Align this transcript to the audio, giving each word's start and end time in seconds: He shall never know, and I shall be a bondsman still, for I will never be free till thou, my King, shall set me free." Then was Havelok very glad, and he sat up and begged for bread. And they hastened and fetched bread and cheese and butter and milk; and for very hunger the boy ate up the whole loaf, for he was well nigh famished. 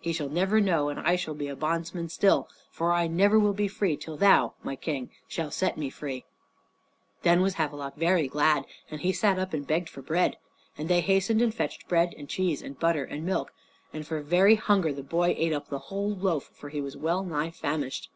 He 0.00 0.12
shall 0.12 0.28
never 0.28 0.60
know, 0.60 0.88
and 0.88 0.98
I 0.98 1.14
shall 1.14 1.34
be 1.34 1.46
a 1.46 1.54
bondsman 1.54 2.08
still, 2.08 2.48
for 2.72 2.90
I 2.90 3.04
will 3.06 3.12
never 3.12 3.52
be 3.52 3.68
free 3.68 3.96
till 3.96 4.16
thou, 4.16 4.54
my 4.64 4.74
King, 4.74 5.10
shall 5.28 5.52
set 5.52 5.78
me 5.78 5.88
free." 5.88 6.24
Then 7.22 7.42
was 7.42 7.54
Havelok 7.54 7.94
very 7.94 8.26
glad, 8.26 8.64
and 8.90 9.02
he 9.02 9.12
sat 9.12 9.38
up 9.38 9.54
and 9.54 9.64
begged 9.64 9.88
for 9.88 10.02
bread. 10.02 10.36
And 10.76 10.88
they 10.88 11.00
hastened 11.00 11.40
and 11.40 11.54
fetched 11.54 11.86
bread 11.86 12.12
and 12.18 12.28
cheese 12.28 12.60
and 12.60 12.76
butter 12.76 13.04
and 13.04 13.24
milk; 13.24 13.52
and 13.92 14.04
for 14.04 14.20
very 14.20 14.56
hunger 14.56 14.92
the 14.92 15.04
boy 15.04 15.32
ate 15.38 15.52
up 15.52 15.68
the 15.68 15.78
whole 15.78 16.10
loaf, 16.10 16.50
for 16.52 16.70
he 16.70 16.80
was 16.80 16.96
well 16.96 17.22
nigh 17.22 17.52
famished. 17.52 18.10